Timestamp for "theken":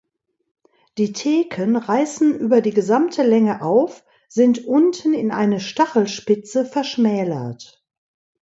1.13-1.75